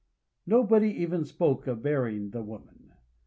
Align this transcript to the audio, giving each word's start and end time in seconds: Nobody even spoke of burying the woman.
Nobody 0.47 0.89
even 0.99 1.25
spoke 1.25 1.67
of 1.67 1.83
burying 1.83 2.31
the 2.31 2.41
woman. 2.41 2.93